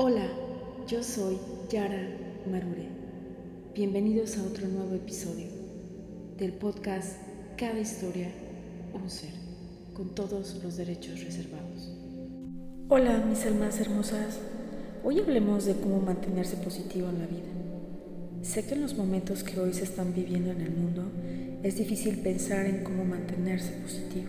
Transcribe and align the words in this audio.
Hola, 0.00 0.28
yo 0.86 1.02
soy 1.02 1.38
Yara 1.68 2.00
Marure. 2.48 2.86
Bienvenidos 3.74 4.38
a 4.38 4.44
otro 4.44 4.68
nuevo 4.68 4.94
episodio 4.94 5.48
del 6.36 6.52
podcast 6.52 7.16
Cada 7.56 7.80
historia, 7.80 8.28
un 8.94 9.10
ser, 9.10 9.32
con 9.94 10.14
todos 10.14 10.62
los 10.62 10.76
derechos 10.76 11.24
reservados. 11.24 11.90
Hola, 12.88 13.24
mis 13.28 13.44
almas 13.44 13.80
hermosas. 13.80 14.38
Hoy 15.02 15.18
hablemos 15.18 15.64
de 15.64 15.74
cómo 15.74 16.00
mantenerse 16.00 16.58
positivo 16.58 17.08
en 17.08 17.18
la 17.18 17.26
vida. 17.26 17.50
Sé 18.42 18.66
que 18.66 18.74
en 18.74 18.82
los 18.82 18.96
momentos 18.96 19.42
que 19.42 19.58
hoy 19.58 19.74
se 19.74 19.82
están 19.82 20.14
viviendo 20.14 20.52
en 20.52 20.60
el 20.60 20.70
mundo 20.70 21.10
es 21.64 21.76
difícil 21.76 22.18
pensar 22.20 22.66
en 22.66 22.84
cómo 22.84 23.04
mantenerse 23.04 23.72
positivo 23.82 24.28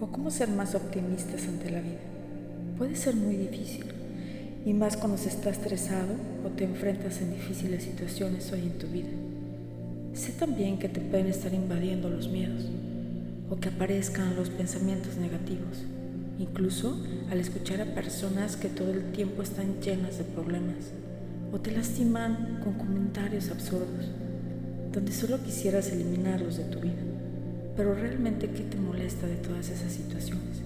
o 0.00 0.06
cómo 0.06 0.30
ser 0.30 0.48
más 0.48 0.74
optimistas 0.74 1.48
ante 1.48 1.70
la 1.70 1.82
vida. 1.82 2.00
Puede 2.78 2.96
ser 2.96 3.14
muy 3.14 3.36
difícil 3.36 4.03
y 4.64 4.72
más 4.72 4.96
cuando 4.96 5.18
se 5.18 5.28
está 5.28 5.50
estresado 5.50 6.14
o 6.44 6.48
te 6.48 6.64
enfrentas 6.64 7.20
en 7.20 7.32
difíciles 7.32 7.84
situaciones 7.84 8.50
hoy 8.52 8.60
en 8.60 8.78
tu 8.78 8.86
vida. 8.86 9.10
Sé 10.14 10.32
también 10.32 10.78
que 10.78 10.88
te 10.88 11.00
pueden 11.00 11.26
estar 11.26 11.52
invadiendo 11.52 12.08
los 12.08 12.28
miedos 12.28 12.64
o 13.50 13.56
que 13.56 13.68
aparezcan 13.68 14.36
los 14.36 14.48
pensamientos 14.48 15.16
negativos, 15.16 15.84
incluso 16.38 16.98
al 17.30 17.40
escuchar 17.40 17.82
a 17.82 17.94
personas 17.94 18.56
que 18.56 18.68
todo 18.68 18.92
el 18.92 19.12
tiempo 19.12 19.42
están 19.42 19.80
llenas 19.82 20.18
de 20.18 20.24
problemas 20.24 20.92
o 21.52 21.60
te 21.60 21.70
lastiman 21.70 22.60
con 22.64 22.74
comentarios 22.74 23.50
absurdos, 23.50 24.10
donde 24.92 25.12
solo 25.12 25.42
quisieras 25.42 25.90
eliminarlos 25.90 26.56
de 26.56 26.64
tu 26.64 26.80
vida. 26.80 27.02
Pero 27.76 27.94
realmente, 27.94 28.48
¿qué 28.48 28.62
te 28.62 28.76
molesta 28.78 29.26
de 29.26 29.36
todas 29.36 29.68
esas 29.68 29.92
situaciones? 29.92 30.62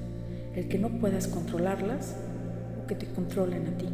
El 0.54 0.68
que 0.68 0.78
no 0.78 0.88
puedas 1.00 1.26
controlarlas 1.26 2.14
que 2.88 2.96
te 2.96 3.06
controlen 3.06 3.68
a 3.68 3.78
ti. 3.78 3.86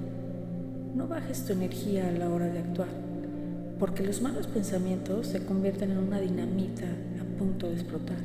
No 0.94 1.06
bajes 1.06 1.44
tu 1.44 1.52
energía 1.52 2.08
a 2.08 2.12
la 2.12 2.30
hora 2.30 2.46
de 2.46 2.60
actuar, 2.60 2.88
porque 3.78 4.02
los 4.02 4.22
malos 4.22 4.46
pensamientos 4.46 5.26
se 5.26 5.44
convierten 5.44 5.90
en 5.90 5.98
una 5.98 6.20
dinamita 6.20 6.86
a 6.86 7.38
punto 7.38 7.68
de 7.68 7.74
explotar. 7.74 8.16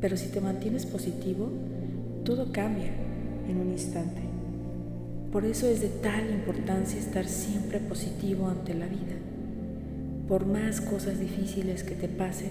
Pero 0.00 0.16
si 0.16 0.28
te 0.28 0.40
mantienes 0.40 0.86
positivo, 0.86 1.48
todo 2.24 2.52
cambia 2.52 2.92
en 3.48 3.56
un 3.58 3.72
instante. 3.72 4.20
Por 5.32 5.44
eso 5.44 5.66
es 5.66 5.80
de 5.80 5.88
tal 5.88 6.30
importancia 6.30 7.00
estar 7.00 7.26
siempre 7.26 7.80
positivo 7.80 8.48
ante 8.48 8.74
la 8.74 8.86
vida. 8.86 9.16
Por 10.28 10.44
más 10.44 10.80
cosas 10.80 11.18
difíciles 11.18 11.82
que 11.82 11.94
te 11.94 12.08
pasen, 12.08 12.50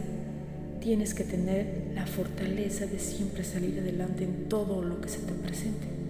tienes 0.81 1.13
que 1.13 1.23
tener 1.23 1.91
la 1.93 2.05
fortaleza 2.07 2.85
de 2.85 2.99
siempre 2.99 3.43
salir 3.43 3.79
adelante 3.79 4.23
en 4.23 4.49
todo 4.49 4.83
lo 4.83 5.01
que 5.01 5.09
se 5.09 5.19
te 5.19 5.33
presente. 5.33 6.04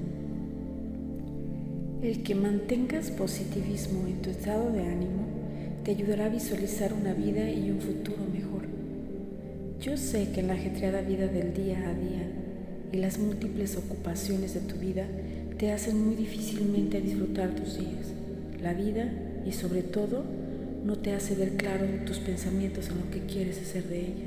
El 2.06 2.22
que 2.22 2.36
mantengas 2.36 3.09
positivismo 3.09 4.06
en 4.06 4.22
tu 4.22 4.30
estado 4.30 4.72
de 4.72 4.84
ánimo 4.84 5.25
te 5.84 5.89
ayudará 5.89 6.28
a 6.28 6.30
visualizar 6.30 6.94
una 6.94 7.16
vida 7.16 7.50
y 7.50 7.72
un 7.72 7.81
futuro 7.81 8.20
mejor. 8.31 8.67
Yo 9.81 9.98
sé 9.98 10.30
que 10.30 10.42
en 10.42 10.48
la 10.50 10.53
ajetreada 10.53 11.02
vida 11.02 11.26
del 11.26 11.56
día 11.56 11.80
a 11.80 11.95
día 11.95 12.31
y 12.92 12.98
las 12.98 13.17
múltiples 13.17 13.76
ocupaciones 13.76 14.53
de 14.53 14.59
tu 14.59 14.76
vida 14.76 15.08
te 15.58 15.72
hacen 15.72 16.00
muy 16.00 16.14
difícilmente 16.14 17.02
disfrutar 17.02 17.56
tus 17.56 17.80
días, 17.80 18.14
la 18.61 18.76
vida 18.76 19.11
y 19.44 19.53
sobre 19.53 19.81
todo 19.81 20.26
no 20.86 20.98
te 20.98 21.11
hace 21.14 21.33
ver 21.33 21.53
claro 21.58 21.88
tus 22.06 22.20
pensamientos 22.20 22.89
en 22.89 23.00
lo 23.00 23.09
que 23.09 23.26
quieres 23.26 23.59
hacer 23.59 23.86
de 23.86 24.02
ella. 24.02 24.26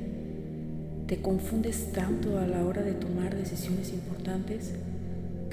Te 1.07 1.19
confundes 1.19 1.93
tanto 1.93 2.39
a 2.39 2.47
la 2.49 2.65
hora 2.67 2.83
de 2.83 2.95
tomar 2.95 3.37
decisiones 3.37 3.93
importantes 3.93 4.73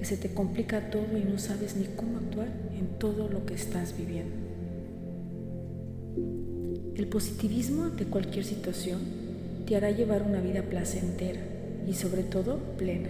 se 0.06 0.18
te 0.18 0.34
complica 0.34 0.92
todo 0.92 1.18
y 1.18 1.24
no 1.24 1.40
sabes 1.40 1.76
ni 1.76 1.86
cómo 1.86 2.18
actuar 2.18 2.48
en 2.78 3.00
todo 3.00 3.28
lo 3.28 3.46
que 3.46 3.56
estás 3.56 3.98
viviendo. 3.98 4.36
El 6.96 7.08
positivismo 7.08 7.86
ante 7.86 8.06
cualquier 8.06 8.46
situación 8.46 9.00
te 9.66 9.76
hará 9.76 9.90
llevar 9.90 10.22
una 10.22 10.42
vida 10.42 10.62
placentera 10.62 11.42
y 11.88 11.94
sobre 11.94 12.24
todo 12.24 12.58
plena 12.78 13.10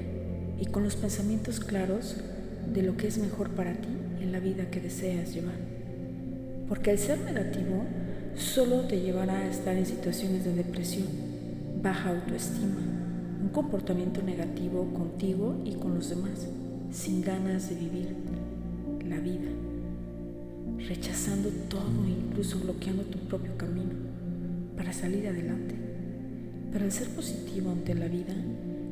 y 0.59 0.67
con 0.67 0.83
los 0.83 0.95
pensamientos 0.95 1.59
claros 1.59 2.15
de 2.73 2.81
lo 2.81 2.95
que 2.95 3.07
es 3.07 3.17
mejor 3.17 3.49
para 3.49 3.73
ti 3.73 3.89
en 4.21 4.31
la 4.31 4.39
vida 4.39 4.69
que 4.71 4.79
deseas 4.79 5.33
llevar. 5.33 5.55
Porque 6.69 6.91
el 6.91 6.97
ser 6.97 7.19
negativo 7.19 7.83
solo 8.35 8.87
te 8.87 9.01
llevará 9.01 9.39
a 9.39 9.49
estar 9.49 9.75
en 9.75 9.85
situaciones 9.85 10.45
de 10.45 10.55
depresión, 10.55 11.07
baja 11.83 12.11
autoestima, 12.11 12.79
un 13.41 13.49
comportamiento 13.49 14.21
negativo 14.23 14.93
contigo 14.93 15.61
y 15.65 15.73
con 15.73 15.93
los 15.93 16.09
demás 16.09 16.47
sin 16.95 17.21
ganas 17.21 17.69
de 17.69 17.75
vivir 17.75 18.15
la 19.09 19.19
vida, 19.19 19.49
rechazando 20.87 21.49
todo, 21.67 22.07
incluso 22.07 22.57
bloqueando 22.59 23.03
tu 23.03 23.19
propio 23.27 23.57
camino 23.57 23.91
para 24.77 24.93
salir 24.93 25.27
adelante. 25.27 25.75
Pero 26.71 26.85
el 26.85 26.91
ser 26.93 27.09
positivo 27.09 27.71
ante 27.71 27.95
la 27.95 28.07
vida 28.07 28.33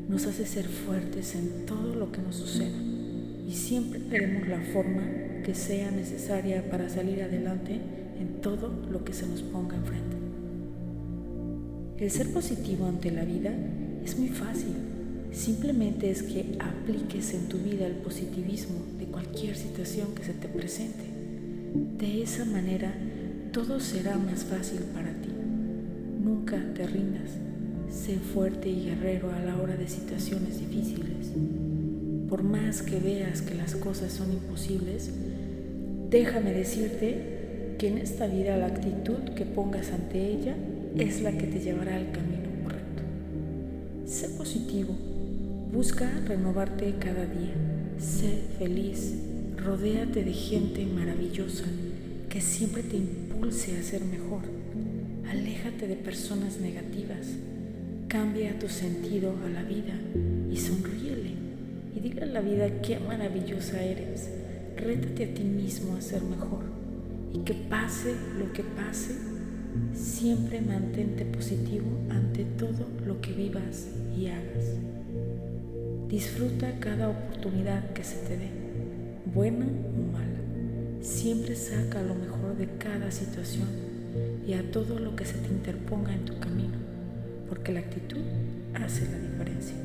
nos 0.10 0.26
hace 0.26 0.46
ser 0.46 0.66
fuertes 0.66 1.34
en 1.36 1.66
todo 1.66 1.96
lo 1.96 2.12
que 2.12 2.22
nos 2.22 2.36
suceda 2.36 2.78
y 3.48 3.54
siempre 3.54 4.00
veremos 4.00 4.50
la 4.50 4.60
forma 4.60 5.04
que 5.46 5.56
sea 5.56 5.90
necesaria 5.90 6.70
para 6.70 6.90
salir 6.90 7.24
adelante 7.24 7.80
en 8.20 8.42
todo 8.42 8.70
lo 8.92 9.06
que 9.06 9.14
se 9.14 9.28
nos 9.28 9.42
ponga 9.44 9.78
enfrente. 9.78 10.18
El 11.98 12.12
ser 12.12 12.34
positivo 12.34 12.86
ante 12.86 13.12
la 13.12 13.24
vida 13.24 13.54
es 14.04 14.20
muy 14.20 14.28
fácil 14.28 14.93
Simplemente 15.34 16.12
es 16.12 16.22
que 16.22 16.58
apliques 16.60 17.34
en 17.34 17.50
tu 17.50 17.58
vida 17.58 17.88
el 17.88 17.94
positivismo 17.94 18.86
de 19.00 19.06
cualquier 19.06 19.56
situación 19.56 20.14
que 20.14 20.24
se 20.24 20.34
te 20.34 20.48
presente. 20.48 21.06
De 21.98 22.22
esa 22.22 22.46
manera 22.46 22.94
todo 23.52 23.80
será 23.80 24.16
más 24.16 24.46
fácil 24.46 24.82
para 24.94 25.10
ti. 25.10 25.30
Nunca 26.24 26.64
te 26.76 26.86
rindas. 26.86 27.32
Sé 27.90 28.18
fuerte 28.18 28.70
y 28.70 28.86
guerrero 28.86 29.32
a 29.32 29.40
la 29.40 29.60
hora 29.60 29.76
de 29.76 29.88
situaciones 29.88 30.60
difíciles. 30.60 31.32
Por 32.30 32.44
más 32.44 32.84
que 32.84 33.00
veas 33.00 33.42
que 33.42 33.56
las 33.56 33.76
cosas 33.76 34.14
son 34.14 34.32
imposibles, 34.32 35.10
déjame 36.12 36.54
decirte 36.54 37.76
que 37.80 37.88
en 37.88 37.98
esta 37.98 38.28
vida 38.28 38.56
la 38.56 38.68
actitud 38.68 39.34
que 39.36 39.46
pongas 39.46 39.92
ante 39.92 40.32
ella 40.32 40.56
es 40.96 41.24
la 41.24 41.32
que 41.32 41.48
te 41.48 41.60
llevará 41.60 41.96
al 41.96 42.12
camino 42.12 42.50
correcto. 42.64 43.04
Sé 44.06 44.30
positivo 44.30 44.96
Busca 45.74 46.08
renovarte 46.28 46.94
cada 47.00 47.26
día. 47.26 47.56
Sé 47.98 48.44
feliz. 48.60 49.16
Rodéate 49.58 50.24
de 50.24 50.32
gente 50.32 50.86
maravillosa 50.86 51.64
que 52.30 52.42
siempre 52.42 52.84
te 52.84 52.98
impulse 52.98 53.76
a 53.76 53.82
ser 53.82 54.06
mejor. 54.06 54.42
Aléjate 55.28 55.88
de 55.88 55.96
personas 55.96 56.60
negativas. 56.60 57.28
Cambia 58.08 58.60
tu 58.60 58.70
sentido 58.70 59.34
a 59.44 59.50
la 59.50 59.64
vida 59.64 59.96
y 60.52 60.58
sonríele. 60.58 61.32
Y 61.96 62.02
dile 62.02 62.22
a 62.22 62.28
la 62.28 62.42
vida 62.42 62.82
qué 62.84 63.00
maravillosa 63.00 63.82
eres. 63.82 64.30
Rétate 64.78 65.24
a 65.24 65.34
ti 65.34 65.44
mismo 65.44 65.96
a 65.96 66.02
ser 66.02 66.22
mejor. 66.22 66.66
Y 67.34 67.40
que 67.40 67.56
pase 67.56 68.14
lo 68.38 68.54
que 68.54 68.62
pase, 68.62 69.16
siempre 69.96 70.62
mantente 70.62 71.26
positivo 71.26 71.88
ante 72.12 72.46
todo 72.46 72.88
lo 73.08 73.20
que 73.22 73.32
vivas 73.32 73.88
y 74.16 74.28
hagas. 74.28 74.78
Disfruta 76.14 76.72
cada 76.80 77.10
oportunidad 77.10 77.92
que 77.94 78.04
se 78.04 78.18
te 78.18 78.38
dé, 78.38 78.52
buena 79.34 79.66
o 79.66 80.12
mala. 80.12 81.02
Siempre 81.02 81.56
saca 81.56 82.04
lo 82.04 82.14
mejor 82.14 82.56
de 82.56 82.68
cada 82.78 83.10
situación 83.10 83.68
y 84.46 84.54
a 84.54 84.62
todo 84.70 85.00
lo 85.00 85.16
que 85.16 85.26
se 85.26 85.40
te 85.40 85.48
interponga 85.48 86.14
en 86.14 86.26
tu 86.26 86.40
camino, 86.40 86.78
porque 87.50 87.74
la 87.74 87.80
actitud 87.80 88.22
hace 88.76 89.08
la 89.10 89.18
diferencia. 89.18 89.76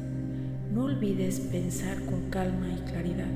No 0.70 0.84
olvides 0.84 1.40
pensar 1.40 1.96
con 2.04 2.28
calma 2.28 2.68
y 2.76 2.90
claridad, 2.90 3.32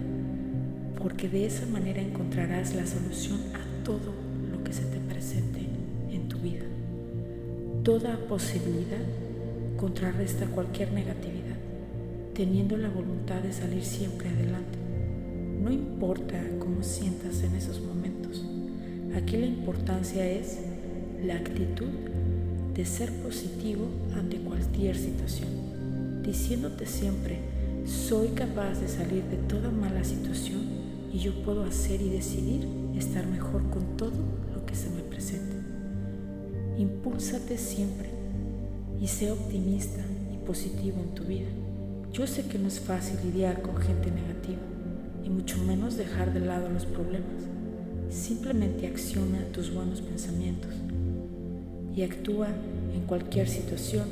porque 0.99 1.31
de 1.31 1.47
esa 1.47 1.65
manera 1.65 2.03
encontrarás 2.03 2.75
la 2.75 2.87
solución 2.87 3.39
a 3.55 3.85
todo 3.85 4.13
lo 4.51 4.63
que 4.63 4.75
se 4.75 4.85
te 4.85 4.99
presente 4.99 5.61
en 6.11 6.29
tu 6.29 6.37
vida. 6.41 6.67
Toda 7.85 8.19
posibilidad 8.29 9.01
contrarresta 9.79 10.45
cualquier 10.45 10.93
negatividad 10.93 11.62
teniendo 12.35 12.77
la 12.77 12.89
voluntad 12.89 13.43
de 13.43 13.53
salir 13.53 13.85
siempre 13.85 14.29
adelante. 14.29 14.79
No 15.63 15.71
importa 15.71 16.43
cómo 16.59 16.83
sientas 16.83 17.43
en 17.43 17.55
esos 17.55 17.81
momentos. 17.81 18.45
Aquí 19.15 19.37
la 19.37 19.47
importancia 19.47 20.27
es 20.27 20.59
la 21.25 21.37
actitud 21.37 21.91
de 22.75 22.85
ser 22.87 23.13
positivo 23.23 23.87
ante 24.17 24.39
cualquier 24.39 24.97
situación, 24.97 26.23
diciéndote 26.23 26.87
siempre, 26.87 27.39
soy 27.85 28.29
capaz 28.29 28.81
de 28.81 28.89
salir 28.89 29.25
de 29.25 29.37
toda 29.37 29.71
mala 29.71 30.03
situación 30.03 30.61
y 31.13 31.19
yo 31.19 31.35
puedo 31.43 31.65
hacer 31.65 32.01
y 32.01 32.09
decidir 32.09 32.67
estar 32.97 33.27
mejor 33.27 33.69
con 33.69 33.97
todo 33.97 34.23
lo 34.55 34.65
que 34.65 34.75
se 34.75 34.89
me 34.89 35.03
presente. 35.03 35.57
Impúlsate 36.79 37.59
siempre 37.59 38.09
y 39.01 39.07
sé 39.07 39.31
optimista 39.31 40.01
y 40.33 40.39
positivo 40.47 40.99
en 41.03 41.15
tu 41.15 41.25
vida. 41.25 41.49
Yo 42.13 42.27
sé 42.27 42.45
que 42.45 42.59
no 42.59 42.69
es 42.69 42.79
fácil 42.79 43.17
lidiar 43.25 43.63
con 43.63 43.75
gente 43.79 44.11
negativa, 44.11 44.61
y 45.25 45.31
mucho 45.31 45.57
menos 45.57 45.97
dejar 45.97 46.35
de 46.35 46.41
lado 46.41 46.69
los 46.69 46.85
problemas. 46.85 47.49
Simplemente 48.11 48.87
acciona 48.87 49.47
tus 49.51 49.73
buenos 49.73 50.03
pensamientos 50.03 50.71
y 51.97 52.03
actúa 52.03 52.49
en 52.95 53.07
cualquier 53.07 53.49
situación 53.49 54.05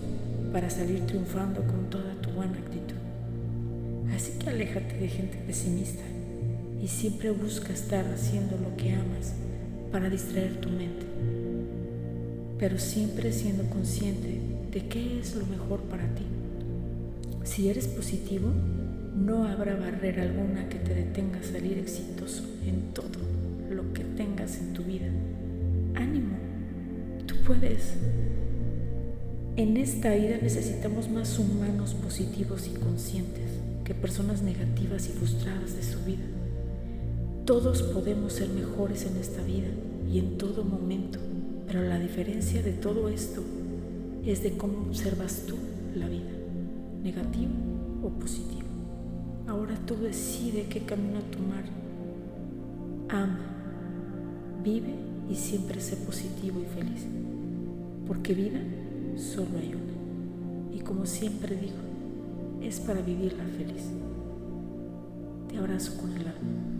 para 0.51 0.71
salir 0.71 1.05
triunfando 1.05 1.61
con 1.61 1.91
toda 1.91 2.15
tu 2.23 2.31
buena 2.31 2.57
actitud. 2.57 2.97
Así 4.17 4.33
que 4.39 4.49
aléjate 4.49 4.97
de 4.97 5.09
gente 5.09 5.37
pesimista 5.47 6.03
y 6.83 6.89
siempre 6.89 7.31
busca 7.33 7.75
estar 7.75 8.07
haciendo 8.07 8.57
lo 8.57 8.75
que 8.79 8.95
amas 8.95 9.35
para 9.93 10.09
distraer 10.09 10.59
tu 10.59 10.71
mente, 10.71 11.05
pero 12.59 12.79
siempre 12.79 13.31
siendo 13.31 13.65
consciente 13.65 14.41
de 14.73 14.89
qué 14.89 15.21
es 15.21 15.35
lo 15.35 15.45
mejor 15.45 15.81
para 15.81 16.07
ti. 16.15 16.25
Si 17.45 17.69
eres 17.69 17.89
positivo, 17.89 18.51
no 19.17 19.45
habrá 19.45 19.77
barrera 19.77 20.23
alguna 20.23 20.69
que 20.69 20.79
te 20.79 20.95
detenga 20.95 21.41
a 21.41 21.43
salir 21.43 21.79
exitoso 21.79 22.45
en 22.67 22.93
todo 22.95 23.19
lo 23.71 23.93
que 23.93 24.05
tengas 24.05 24.59
en 24.59 24.73
tu 24.73 24.83
vida. 24.83 25.07
Ánimo, 25.95 26.37
tú 27.27 27.35
puedes. 27.47 27.95
En 29.57 29.77
esta 29.77 30.15
vida 30.15 30.39
necesitamos 30.41 31.11
más 31.11 31.39
humanos 31.39 31.95
positivos 31.95 32.69
y 32.69 32.79
conscientes 32.79 33.51
que 33.85 33.95
personas 33.95 34.43
negativas 34.43 35.09
y 35.09 35.13
frustradas 35.13 35.77
de 35.77 35.83
su 35.83 35.99
vida. 36.05 36.25
Todos 37.45 37.83
podemos 37.83 38.35
ser 38.35 38.49
mejores 38.51 39.05
en 39.07 39.17
esta 39.17 39.43
vida 39.43 39.69
y 40.11 40.19
en 40.19 40.39
todo 40.39 40.63
momento, 40.63 41.19
pero 41.67 41.83
la 41.83 41.99
diferencia 41.99 42.63
de 42.63 42.73
todo 42.73 43.09
esto 43.09 43.43
es 44.25 44.43
de 44.43 44.53
cómo 44.53 44.83
observas 44.89 45.43
tú 45.47 45.57
la 45.97 46.09
vida, 46.09 46.31
negativo 47.03 47.53
o 48.03 48.09
positivo. 48.11 48.69
Ahora 49.47 49.75
tú 49.87 49.97
decide 49.97 50.67
qué 50.69 50.81
camino 50.81 51.21
tomar. 51.23 51.65
Ama, 53.09 53.41
vive 54.63 54.95
y 55.29 55.35
siempre 55.35 55.81
sé 55.81 55.97
positivo 55.97 56.61
y 56.61 56.67
feliz, 56.67 57.07
porque 58.07 58.35
vida 58.35 58.61
solo 59.17 59.59
hay 59.59 59.75
una. 59.75 60.77
Y 60.77 60.81
como 60.81 61.07
siempre 61.07 61.57
digo, 61.57 62.63
es 62.63 62.79
para 62.81 63.01
vivirla 63.01 63.45
feliz. 63.45 63.91
Te 65.49 65.59
abrazo 65.59 66.01
con 66.01 66.13
el 66.13 66.27
alma. 66.29 66.80